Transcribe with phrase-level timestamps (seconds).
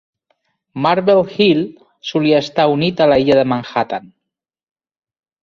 [0.85, 1.61] Marble Hill
[2.13, 4.11] solia estar unit a l'illa de Manhattan.